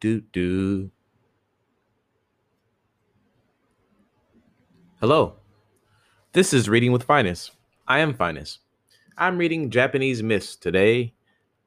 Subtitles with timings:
[0.00, 0.90] do do.
[5.00, 5.34] Hello.
[6.32, 7.52] This is Reading with Phines.
[7.86, 8.58] I am Phines.
[9.16, 11.14] I'm reading Japanese Myths today.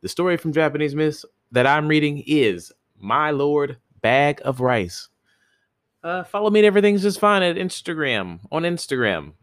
[0.01, 1.23] The story from Japanese Myths
[1.53, 5.07] that I'm reading is My Lord Bag of Rice.
[6.03, 8.39] Uh, follow me at Everything's Just Fine at Instagram.
[8.51, 9.33] On Instagram.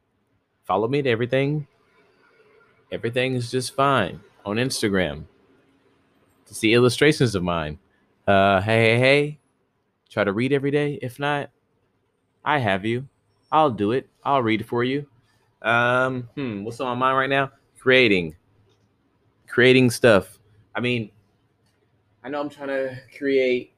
[0.64, 1.66] Follow me at Everything.
[2.92, 5.24] Everything's Just Fine on Instagram
[6.46, 7.78] to see illustrations of mine.
[8.26, 9.38] Uh, hey, hey, hey.
[10.08, 10.98] Try to read every day.
[11.02, 11.50] If not,
[12.44, 13.08] I have you.
[13.50, 14.08] I'll do it.
[14.24, 15.06] I'll read for you.
[15.62, 17.50] Um, hmm, what's on my mind right now?
[17.78, 18.36] Creating.
[19.46, 20.38] Creating stuff.
[20.74, 21.10] I mean,
[22.22, 23.73] I know I'm trying to create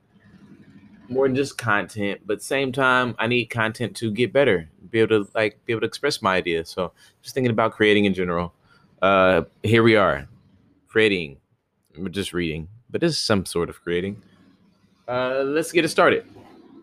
[1.09, 5.25] more than just content, but same time I need content to get better, be able
[5.25, 6.69] to like be able to express my ideas.
[6.69, 6.93] So
[7.23, 8.53] just thinking about creating in general.
[9.03, 10.27] Uh here we are.
[10.89, 11.37] Creating.
[11.97, 14.23] We're just reading, but this is some sort of creating.
[15.09, 16.27] Uh let's get it started.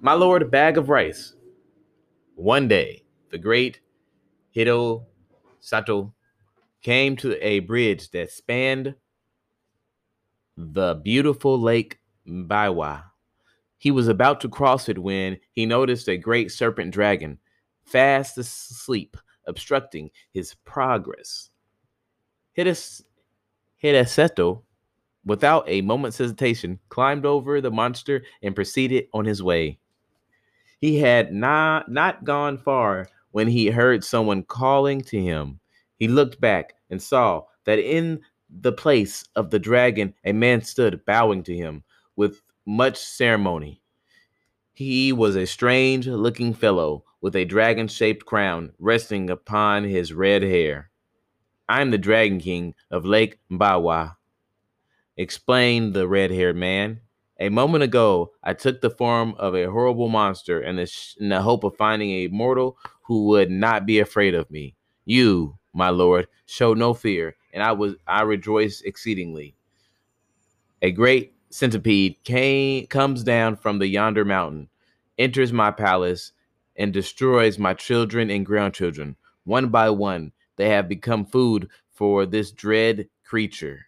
[0.02, 1.34] My lord, bag of rice.
[2.36, 3.80] One day, the great
[4.56, 5.04] Hido
[5.60, 6.14] Sato
[6.82, 8.96] came to a bridge that spanned
[10.58, 13.04] the beautiful lake Biwa.
[13.84, 17.38] He was about to cross it when he noticed a great serpent dragon
[17.84, 21.50] fast asleep, obstructing his progress.
[22.56, 23.04] Hides-
[23.84, 24.62] Hideseto,
[25.26, 29.80] without a moment's hesitation, climbed over the monster and proceeded on his way.
[30.80, 35.60] He had not, not gone far when he heard someone calling to him.
[35.98, 38.22] He looked back and saw that in
[38.62, 41.84] the place of the dragon a man stood bowing to him
[42.16, 43.82] with much ceremony.
[44.74, 50.42] He was a strange looking fellow with a dragon shaped crown resting upon his red
[50.42, 50.90] hair.
[51.70, 54.16] I am the Dragon King of Lake Mbawa,
[55.16, 57.02] explained the red haired man.
[57.40, 61.30] A moment ago, I took the form of a horrible monster in the, sh- in
[61.30, 64.76] the hope of finding a mortal who would not be afraid of me.
[65.06, 69.56] You, my lord, showed no fear, and I was I rejoiced exceedingly.
[70.82, 74.70] A great centipede came comes down from the yonder mountain,
[75.20, 76.32] enters my palace,
[76.76, 79.16] and destroys my children and grandchildren.
[79.44, 83.86] One by one, they have become food for this dread creature.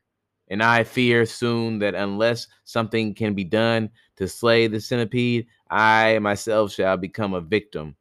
[0.48, 6.20] And I fear soon that unless something can be done to slay the centipede, I
[6.20, 7.96] myself shall become a victim.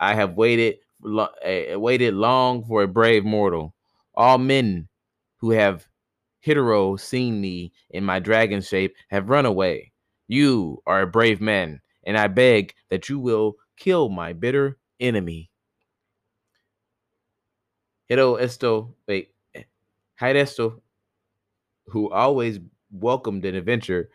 [0.00, 3.72] I have waited lo- uh, waited long for a brave mortal.
[4.16, 4.88] All men
[5.36, 5.86] who have
[6.40, 9.92] hitherto seen me in my dragon shape have run away.
[10.28, 15.50] You are a brave man, and I beg that you will kill my bitter enemy.
[18.06, 19.30] Hiro Esto, wait,
[20.20, 20.80] Hidesto,
[21.86, 22.58] who always
[22.90, 24.10] welcomed an adventure,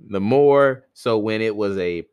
[0.00, 2.06] the more so when it was a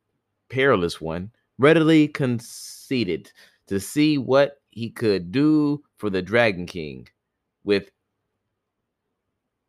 [0.50, 3.32] perilous one, readily conceded
[3.68, 7.08] to see what he could do for the Dragon King.
[7.64, 7.92] With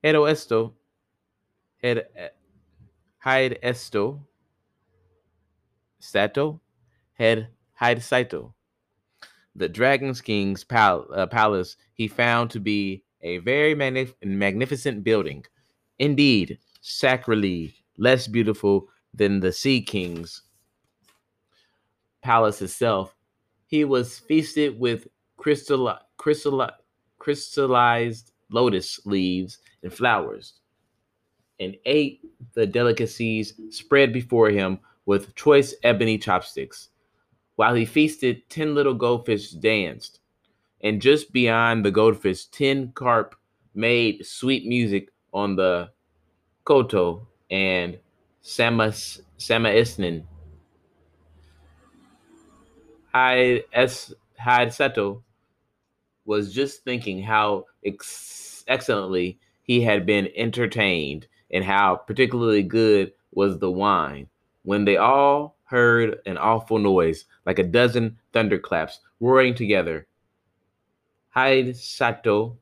[0.03, 0.75] Hiro Esto,
[1.83, 2.07] Hide
[3.19, 4.21] Hide Esto,
[5.99, 6.61] Sato,
[7.15, 8.55] Head Hide Saito.
[9.57, 15.45] The Dragon King's pal- uh, palace he found to be a very magnif- magnificent building.
[15.99, 20.43] Indeed, sacrally less beautiful than the Sea King's
[22.23, 23.17] palace itself.
[23.67, 26.69] He was feasted with crystal, crystal,
[27.19, 30.55] crystallized lotus leaves and flowers,
[31.61, 32.21] and ate
[32.55, 36.91] the delicacies spread before him with choice ebony chopsticks.
[37.57, 40.21] While he feasted, ten little goldfish danced,
[40.83, 43.35] and just beyond the goldfish, ten carp
[43.75, 45.91] made sweet music on the
[46.65, 47.99] koto and
[48.43, 50.25] samas samaisnin.
[53.13, 54.13] Hyde S.
[54.39, 55.23] Hyde Seto
[56.25, 63.59] was just thinking how ex- excellently he had been entertained and how particularly good was
[63.59, 64.27] the wine
[64.63, 70.07] when they all heard an awful noise like a dozen thunderclaps roaring together.
[71.29, 72.57] Hyde Sato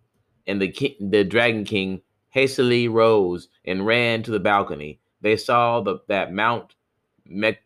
[0.49, 4.99] and the king, the Dragon King hastily rose and ran to the balcony.
[5.21, 6.75] They saw the, that Mount
[7.25, 7.57] Me-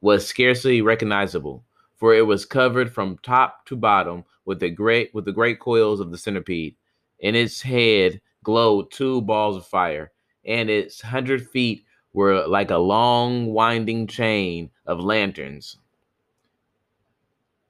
[0.00, 1.64] was scarcely recognizable,
[2.00, 6.00] for it was covered from top to bottom with the great with the great coils
[6.00, 6.74] of the centipede.
[7.20, 10.10] In its head glowed two balls of fire,
[10.44, 15.76] and its hundred feet were like a long winding chain of lanterns.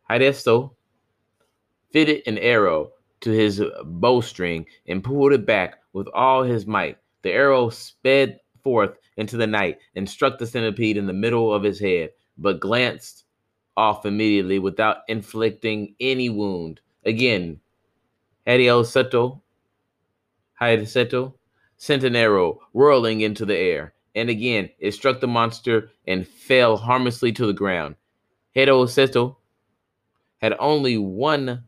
[0.08, 0.74] Hydesto
[1.92, 6.98] fitted an arrow to his bowstring and pulled it back with all his might.
[7.22, 11.62] The arrow sped forth into the night and struck the centipede in the middle of
[11.62, 13.24] his head, but glanced
[13.80, 16.82] off immediately without inflicting any wound.
[17.06, 17.60] Again,
[18.46, 19.40] Hideo Seto,
[20.60, 21.32] Seto
[21.78, 26.76] sent an arrow whirling into the air, and again it struck the monster and fell
[26.76, 27.96] harmlessly to the ground.
[28.54, 29.36] Hideo Seto
[30.42, 31.64] had only one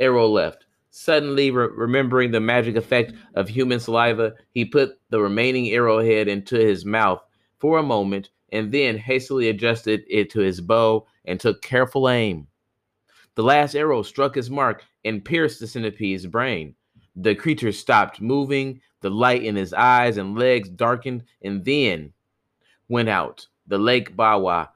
[0.00, 0.64] arrow left.
[0.88, 6.56] Suddenly, re- remembering the magic effect of human saliva, he put the remaining arrowhead into
[6.56, 7.20] his mouth
[7.58, 12.46] for a moment and then hastily adjusted it to his bow and took careful aim.
[13.34, 16.74] The last arrow struck his mark and pierced the centipede's brain.
[17.16, 22.12] The creature stopped moving, the light in his eyes and legs darkened, and then
[22.88, 23.46] went out.
[23.66, 24.68] The lake Bawa,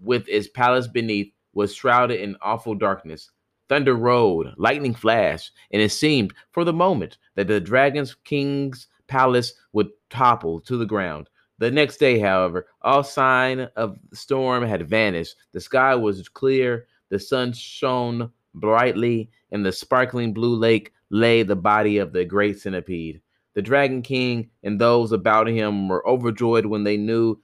[0.00, 3.30] with its palace beneath, was shrouded in awful darkness.
[3.68, 9.54] Thunder rolled, lightning flashed, and it seemed for the moment that the dragon's king's palace
[9.72, 11.28] would topple to the ground.
[11.62, 15.36] The next day, however, all sign of the storm had vanished.
[15.52, 21.54] The sky was clear, the sun shone brightly, and the sparkling blue lake lay the
[21.54, 23.20] body of the great centipede.
[23.54, 27.40] The Dragon King and those about him were overjoyed when they knew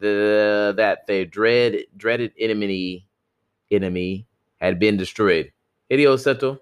[0.00, 3.06] the, that their dread, dreaded enemy
[3.70, 4.26] enemy
[4.60, 5.52] had been destroyed.
[5.88, 6.58] Hideo Seto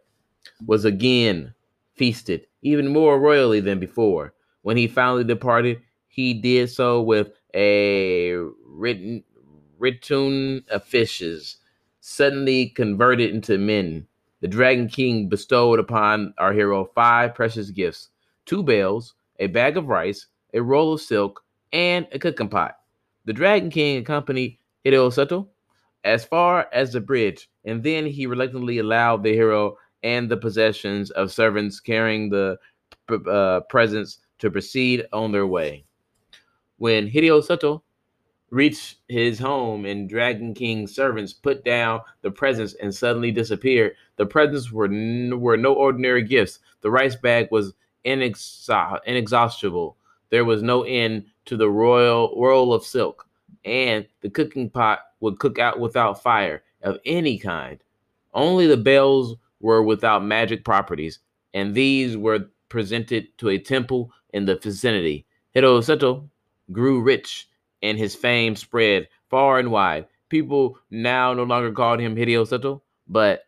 [0.67, 1.55] was again
[1.95, 4.35] feasted, even more royally than before.
[4.61, 5.81] When he finally departed,
[6.19, 8.33] he did so with a
[8.67, 9.23] written
[9.79, 11.59] return of fishes,
[12.01, 14.05] suddenly converted into men.
[14.41, 18.09] The Dragon King bestowed upon our hero five precious gifts
[18.47, 22.79] two bells, a bag of rice, a roll of silk, and a cooking pot.
[23.25, 25.47] The Dragon King accompanied Hideo Seto
[26.03, 31.13] as far as the bridge, and then he reluctantly allowed the hero and the possessions
[31.13, 32.59] of servants carrying the
[33.09, 35.85] uh, presents to proceed on their way.
[36.79, 37.83] When Hideo Seto
[38.51, 44.27] reached his home and Dragon King's servants put down the presents and suddenly disappeared, the
[44.27, 46.61] presents were, n- were no ordinary gifts.
[46.81, 49.97] The rice bag was inexhaustible.
[50.31, 53.27] There was no end to the royal roll of silk,
[53.65, 57.83] and the cooking pot would cook out without fire of any kind.
[58.33, 61.19] Only the bells were without magic properties,
[61.53, 65.27] and these were presented to a temple in the vicinity.
[65.57, 66.29] Hideo Seto
[66.73, 67.49] grew rich,
[67.83, 70.07] and his fame spread far and wide.
[70.29, 73.45] People now no longer called him Hideo Seto, but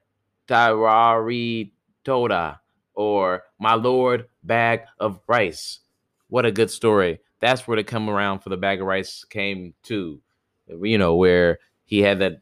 [0.48, 1.70] Tairari
[2.04, 2.60] Toda
[2.94, 5.80] or My Lord Bag of Rice.
[6.28, 7.20] What a good story.
[7.40, 10.20] That's where the come around for the bag of rice came to
[10.82, 12.40] you know, where he had that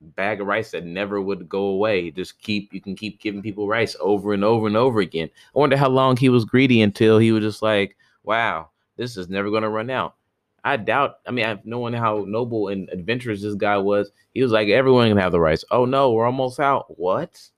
[0.00, 2.10] bag of rice that never would go away.
[2.10, 5.30] Just keep you can keep giving people rice over and over and over again.
[5.54, 9.28] I wonder how long he was greedy until he was just like, wow, this is
[9.28, 10.16] never gonna run out.
[10.64, 11.16] I doubt.
[11.26, 15.08] I mean, I've knowing how noble and adventurous this guy was, he was like, everyone
[15.08, 15.64] can have the rice.
[15.70, 16.98] Oh no, we're almost out.
[16.98, 17.50] What?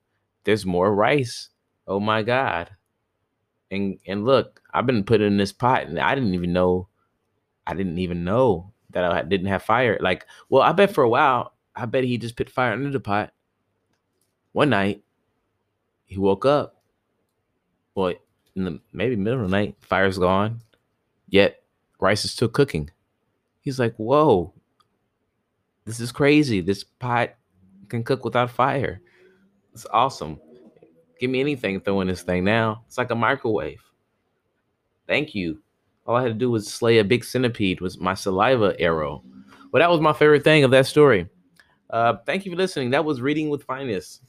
[0.45, 1.51] There's more rice.
[1.87, 2.71] Oh my god.
[3.71, 6.89] And and look, I've been put in this pot, and I didn't even know.
[7.67, 9.99] I didn't even know that I didn't have fire.
[10.01, 13.01] Like, well, I bet for a while, I bet he just put fire under the
[13.01, 13.33] pot.
[14.53, 15.03] One night,
[16.07, 16.77] he woke up.
[17.95, 18.15] Well,
[18.55, 20.63] in the maybe middle of the night, fire's gone,
[21.29, 21.63] yet
[22.01, 22.91] rice is still cooking.
[23.61, 24.53] He's like, whoa,
[25.85, 26.61] this is crazy.
[26.61, 27.35] This pot
[27.89, 29.01] can cook without fire.
[29.73, 30.41] It's awesome.
[31.21, 32.83] Give me anything, throw in this thing now.
[32.87, 33.81] It's like a microwave.
[35.07, 35.63] Thank you.
[36.07, 39.23] All I had to do was slay a big centipede with my saliva arrow.
[39.73, 41.29] Well, that was my favorite thing of that story.
[41.91, 42.91] Uh, thank you for listening.
[42.91, 44.21] That was Reading with Phines.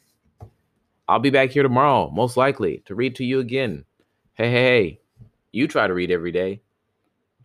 [1.07, 3.85] I'll be back here tomorrow, most likely, to read to you again.
[4.33, 4.99] Hey, hey, hey.
[5.51, 6.61] You try to read every day.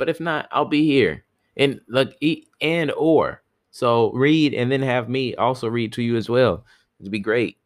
[0.03, 1.25] But if not, I'll be here.
[1.57, 2.17] And look,
[2.61, 3.41] and or.
[3.71, 6.65] So read and then have me also read to you as well.
[6.99, 7.59] It'd be great.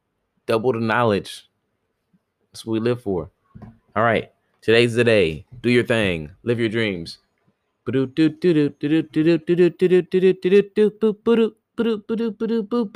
[0.44, 1.48] Double the knowledge.
[2.52, 3.30] That's what we live for.
[3.96, 4.30] All right.
[4.60, 5.46] Today's the day.
[5.62, 6.30] Do your thing.
[6.42, 7.20] Live your dreams.